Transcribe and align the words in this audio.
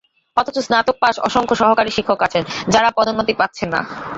অথচ 0.37 0.57
স্নাতক 0.59 0.95
পাস 1.01 1.15
অসংখ্য 1.27 1.55
সহকারী 1.61 1.91
শিক্ষক 1.97 2.19
আছেন, 2.27 2.43
যাঁরা 2.73 2.89
পদোন্নতি 2.97 3.33
পাচ্ছেন 3.39 3.69
না। 3.73 3.81